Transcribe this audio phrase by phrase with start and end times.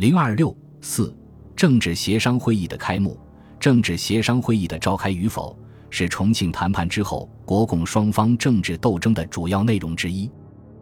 [0.00, 1.14] 零二六四，
[1.54, 3.20] 政治协商会议的开幕。
[3.58, 5.54] 政治协商会议的召开与否，
[5.90, 10.30] 是重庆谈判之后国共双方政治斗争的主要内容之一。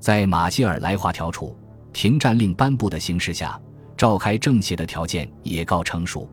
[0.00, 1.54] 在马歇尔来华调处、
[1.92, 3.60] 停战令颁布的形势下，
[3.98, 6.26] 召开政协的条件也告成熟。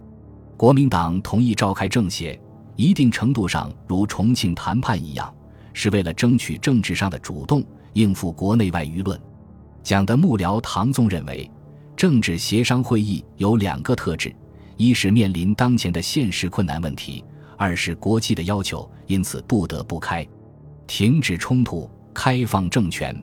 [0.55, 2.39] 国民党同意召开政协，
[2.77, 5.29] 一定程度上如重庆谈判一样，
[5.73, 7.61] 是为了争取政治上的主动，
[7.91, 9.19] 应付国内外舆论。
[9.83, 11.51] 蒋的幕僚唐纵认为，
[11.99, 14.33] 政治协商会议有两个特质。
[14.77, 17.21] 一是面临当前的现实困难问题，
[17.57, 20.25] 二是国际的要求，因此不得不开，
[20.87, 23.13] 停止冲突，开放政权，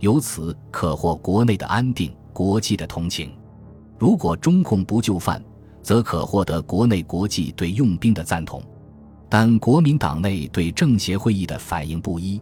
[0.00, 3.32] 由此可获国内的安定，国际的同情。
[3.98, 5.42] 如果中共不就范，
[5.82, 8.62] 则可获得国内国际对用兵的赞同。
[9.30, 12.38] 但国民党内对政协会议的反应不一，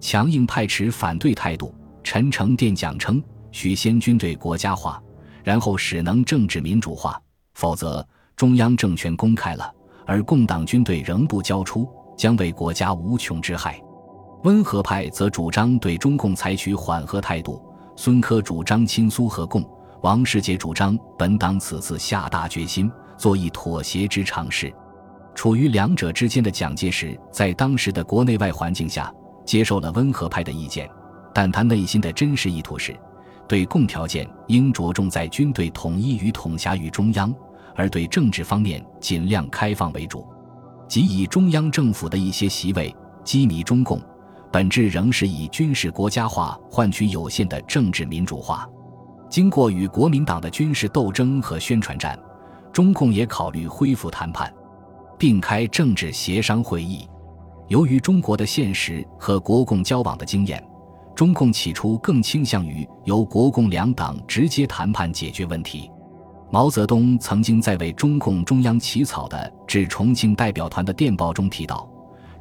[0.00, 1.74] 强硬派持反对态度。
[2.02, 3.22] 陈诚电讲称，
[3.52, 4.98] 许先军队国家化，
[5.46, 7.22] 然后使能政治民主化。
[7.54, 9.72] 否则，中央政权公开了，
[10.04, 11.88] 而共党军队仍不交出，
[12.18, 13.80] 将为国家无穷之害。
[14.42, 17.64] 温和派则主张对中共采取缓和态度。
[17.94, 19.64] 孙科主张亲苏和共，
[20.02, 24.74] 王世杰主张本党此次下大决心，做一妥协之尝试。
[25.32, 30.90] 处于两者之间的蒋介石，在当时的国内外环境下，接受了温和派的意见，
[31.32, 32.94] 但他内心的真实意图是，
[33.48, 37.34] 对共条件应着重在军队统一与统辖于中央。
[37.78, 40.26] 而对政治方面尽量开放为主，
[40.88, 44.00] 即以中央政府的一些席位羁縻中共，
[44.50, 48.66] 本质仍是以军事国家化换取有限的政治民主化。
[49.28, 52.18] 经过与国民党的军事斗争和宣传战，
[52.72, 54.50] 中共也考虑恢复谈判，
[55.18, 57.06] 并开政治协商会议。
[57.68, 60.66] 由于中国的现实和国共交往的经验，
[61.16, 65.90] 中共起初更倾向于由国共两党直接谈判解决问题。
[66.50, 71.88] 毛泽东曾经在为中共中央起草的致重庆代表团的电报中提到，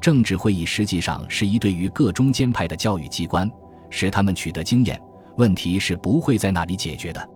[0.02, 3.50] 政治会议实际上是一对于各中间派的教育机关，
[3.90, 5.02] 使他们取得经验。
[5.38, 7.30] 问题是不会在那里解决的。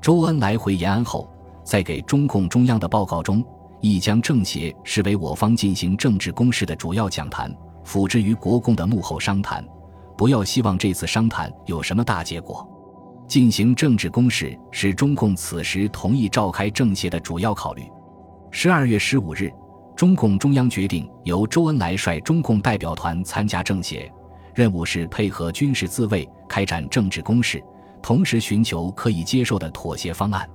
[0.00, 1.30] 周恩来回延安后，
[1.64, 3.44] 在给中共中央的报告中，
[3.82, 9.62] 亦将政协视为我方进行政治攻势的主要讲坛，辅之于国共的幕后商谈。
[10.18, 12.68] 不要希望这次商谈有什么大结果。
[13.28, 17.84] 进行政治攻势是中共此时同意召开政协的主要考虑。
[18.50, 19.48] 十二月十五日，
[19.94, 24.10] 中共中央决定由周恩来率中共代表团参加政协，
[24.54, 27.62] 任务是配合军事自卫开展政治攻势，
[28.02, 30.48] 同时寻求可以接受的妥协方案。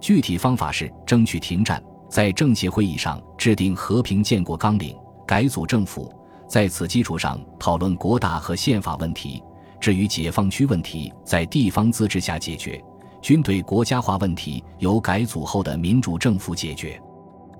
[0.00, 4.96] 具体方法是争取停战，在政协会议上制定和平建国纲领，
[5.26, 6.12] 改组政府，
[6.48, 9.42] 在此基础上讨论国大和宪法问题。
[9.78, 12.80] 至于解放区问题，在地方自治下解决；
[13.20, 17.00] 军队国家化问题由改组后的民主政府解决。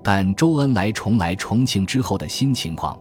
[0.03, 2.97] 但周恩来重来重庆之后的新情况，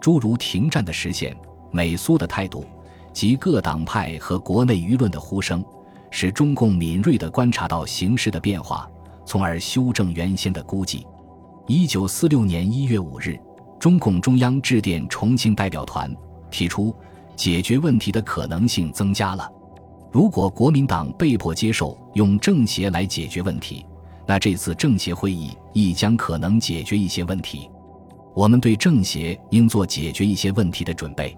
[0.00, 1.36] 诸如停战的实现、
[1.70, 2.64] 美苏的态度
[3.12, 5.64] 及各党派和国内舆论的呼声，
[6.10, 8.90] 使中共敏锐地观察到形势的变化，
[9.24, 11.06] 从而修正原先的估计。
[11.66, 13.38] 一九四六年一月五日，
[13.78, 16.14] 中共中央致电重庆代表团，
[16.50, 16.94] 提出。
[17.36, 19.46] 解决问题的可能性增加了。
[20.10, 23.84] 如果国民党被迫接受用政协来解决问题，
[24.26, 27.68] 那这次政协会议亦将可能解决一些问题。
[28.34, 31.36] 我们对政协应做解决一些问题的准备。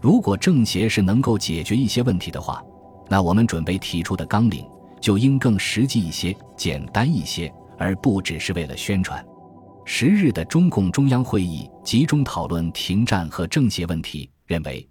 [0.00, 2.62] 如果政协是能够解决一些问题的话，
[3.08, 4.64] 那我们准备提出的纲领
[5.00, 9.24] 就应更实际一些、简单一些，而不只是为了宣传。
[9.84, 14.86] 十日的中共中央会议集中讨论停战和政协问题，认为。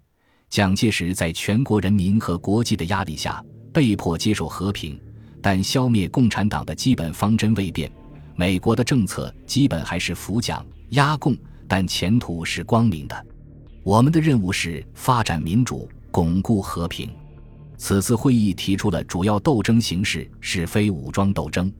[0.50, 3.42] 蒋介石在全国人民和国际的压力下
[3.72, 5.00] 被迫接受和平，
[5.40, 7.90] 但消灭共产党的基本方针未变。
[8.36, 11.34] 美国的政策基本还是扶蒋压共，
[11.66, 13.26] 但前途是光明的。
[13.82, 17.08] 我们的任务是发展民主，巩固和平。
[17.78, 21.72] 此次会议提出了主要斗争形式是非武装斗争。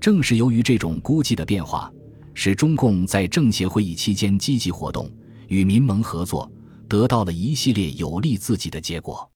[0.00, 1.92] 正是由于这种估计的变化，
[2.38, 5.10] 使中共在政协会议期间积极活动，
[5.48, 6.48] 与民盟合作。
[6.86, 9.28] 得到了一系列有利自己的结果。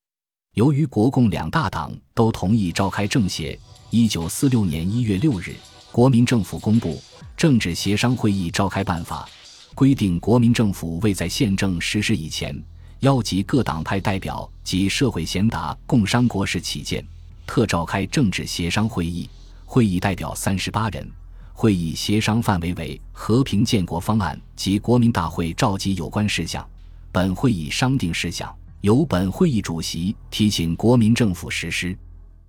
[0.55, 3.59] 由于国共两大党都同意召开政协，
[3.89, 5.57] 一九四六年一月六日，
[5.91, 6.91] 国民政府公布
[7.37, 9.29] 《政治协商会议召开办法》，
[9.75, 12.55] 规定国民政府未在宪政实施以前，
[13.01, 17.05] 邀集各党派代表及社会贤达共商国事起见，
[17.47, 19.29] 特召开政治协商会议。
[19.65, 21.09] 会议代表三十八人，
[21.61, 26.67] 会议协商范围为和平建国方案及国民大会召集有关事项。
[27.13, 31.95] 本会议商定事项由本会议主席提请国民政府实施。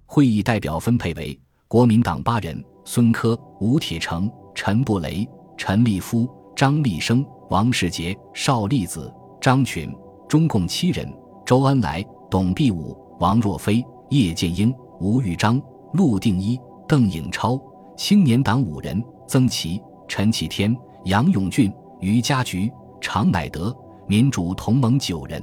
[0.06, 1.38] 会议代表分配为
[1.68, 5.28] 国民党八人：孙科、吴铁城、陈布雷、
[5.58, 6.26] 陈立夫、
[6.56, 9.90] 张立生、王世杰、邵力子、张群；
[10.30, 11.14] 中共七人：
[11.46, 15.62] 周恩来、董必武、王若飞、叶剑英、吴玉章、
[15.96, 17.58] 陆定一、邓颖超；
[18.04, 20.76] 青年党五人：曾琦、陈启天、
[21.06, 22.68] 杨永俊、于家菊、
[23.00, 23.72] 常乃德；
[24.08, 25.40] 民主同盟九人：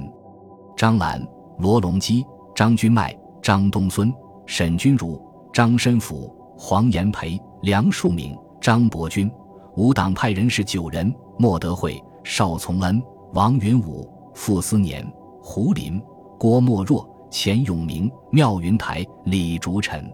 [0.75, 1.25] 张澜、
[1.59, 2.21] 罗隆基、
[2.53, 4.13] 张君迈、张东荪、
[4.45, 5.17] 沈钧儒。
[5.53, 9.31] 张申府、黄炎培、梁漱溟、张伯钧，
[9.77, 13.01] 无党派人士九人：莫德惠、邵从恩、
[13.31, 15.09] 王云武、傅斯年、
[15.41, 15.99] 胡林、
[16.37, 20.11] 郭沫若、钱永明、缪云台、李竹臣。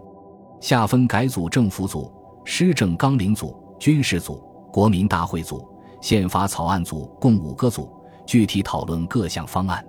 [0.62, 2.12] 下分改组政府组、
[2.46, 5.68] 施政纲领组、军事组、国民大会组、
[6.00, 7.92] 宪法草案组共五个组，
[8.26, 9.86] 具体讨论各项方案。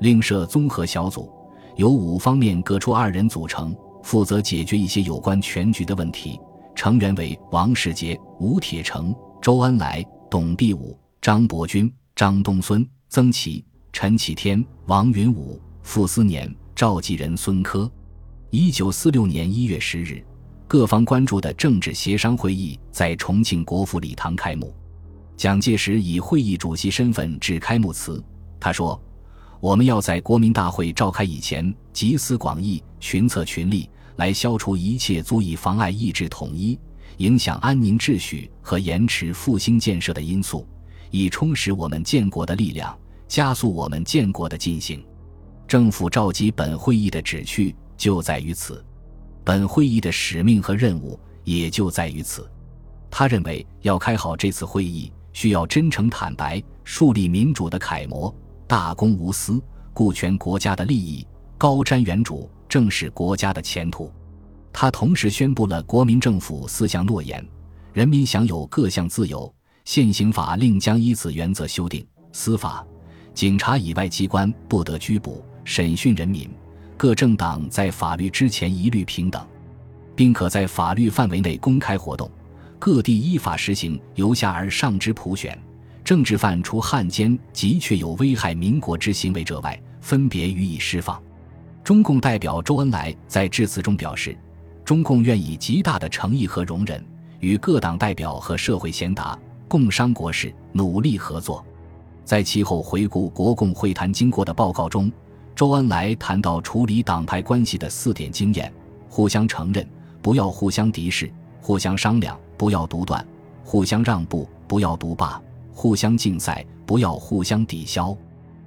[0.00, 1.32] 另设综合小组，
[1.76, 3.74] 由五方面各出二人组成。
[4.02, 6.38] 负责解决一些有关全局的问题，
[6.76, 9.12] 成员为王世杰、吴铁城、
[9.42, 10.00] 周恩来、
[10.30, 17.90] 董必武、张伯钧、张东荪、曾琦、陈启天、王云武、傅斯年、召集人孙科。
[18.50, 20.24] 一九四六年一月十日，
[20.68, 24.74] 各方关注的政治协商会议在重庆国府礼堂开幕。
[25.36, 28.22] 蒋介石以会议主席身份致开幕词，
[28.58, 29.00] 他说
[29.60, 36.78] ：“我们要在国民大会召开以前，集思广益，群策群力。”来消除一切足以妨碍意志统一、
[37.18, 40.66] 影响安宁秩序和延迟复兴建设的因素，
[41.10, 42.98] 以充实我们建国的力量，
[43.28, 45.04] 加速我们建国的进行。
[45.68, 48.82] 政府召集本会议的旨趣就在于此，
[49.46, 52.50] 本会议的使命和任务也就在于此。
[53.08, 58.34] 他认为，要开好这次会议，需要真诚坦白，树立民主的楷模，
[58.66, 59.62] 大公无私，
[59.94, 61.24] 顾全国家的利益，
[61.56, 62.48] 高瞻远瞩。
[62.68, 64.12] 正视国家的前途。
[64.72, 67.46] 他同时宣布了国民政府四项诺言：
[67.92, 69.48] 人民享有各项自由；
[69.84, 72.84] 现行法令将依此原则修订；司法、
[73.32, 76.48] 警察以外机关不得拘捕、审讯人民；
[76.96, 79.46] 各政党在法律之前一律平等，
[80.14, 82.26] 并可在法律范围内公开活动；
[82.78, 85.52] 各地依法实行由下而上之普选；
[86.02, 91.22] 政治犯除汉奸及确有危害民国之行为者外，分别予以释放。
[91.84, 94.36] 中共代表周恩来在致辞中表示，
[94.82, 97.04] 中共愿以极大的诚意和容忍，
[97.40, 99.38] 与各党代表和社会贤达
[99.68, 101.62] 共商国事，努力合作。
[102.24, 105.12] 在其后回顾国共会谈经过的报告中，
[105.56, 108.70] 周恩来谈到处理党派关系的四点经验：
[109.08, 109.88] 互相承认，
[110.20, 111.28] 不要互相敌视；
[111.62, 113.24] 互相商量，不要独断；
[113.64, 115.40] 互相让步，不要独霸；
[115.72, 118.14] 互相竞赛，不要互相抵消。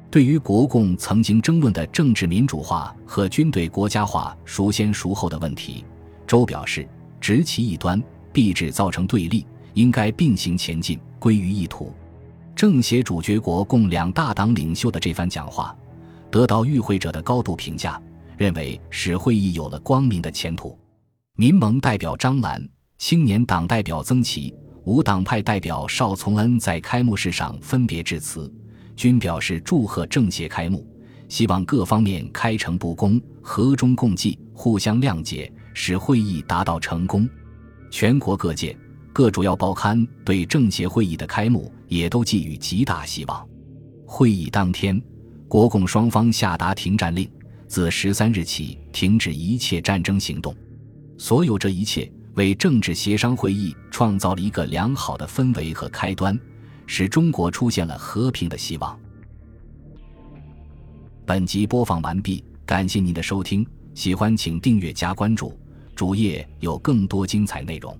[0.09, 5.86] 对于国共曾经争论的政治民主化和军队国家化孰先孰后的问题，
[6.25, 6.89] 周表示，
[7.21, 8.01] 执其一端
[8.33, 9.45] 必致造成对立，
[9.75, 11.94] 应该并行前进，归于一途。
[12.56, 15.75] 政协主角国共两大党领袖的这番讲话，
[16.31, 18.01] 得到与会者的高度评价，
[18.37, 20.77] 认为使会议有了光明的前途。
[21.35, 22.67] 民盟代表张澜、
[22.97, 24.53] 青年党代表曾琦、
[24.83, 28.51] 无党派代表邵从恩在开幕式上分别致辞。
[28.95, 30.85] 均表示祝贺政协开幕，
[31.29, 37.25] 希望各方面开诚布公、和衷共济、互相谅解，使会议达到成功。
[37.89, 38.77] 全国各界、
[39.13, 43.48] 各主要报刊对政协会议的开幕也都寄予极大希望。
[44.05, 45.01] 会议当天，
[45.50, 47.29] 国共双方下达停战令，
[47.68, 50.56] 自十三日起停止一切战争行动。
[51.18, 56.39] 所有这一切，为政治协商会议创造了一个良好的氛围和开端。
[56.91, 59.00] 使中国出现了和平的希望。
[61.24, 63.63] 本集播放完毕，感谢您的收听，
[63.94, 65.56] 喜欢请订阅加关注，
[65.96, 67.96] 主页有更多精彩内容。